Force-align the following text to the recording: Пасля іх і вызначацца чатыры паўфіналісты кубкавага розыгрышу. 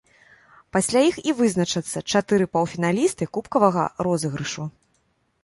Пасля 0.77 1.01
іх 1.09 1.19
і 1.31 1.35
вызначацца 1.41 2.03
чатыры 2.15 2.49
паўфіналісты 2.57 3.29
кубкавага 3.39 3.87
розыгрышу. 4.09 4.69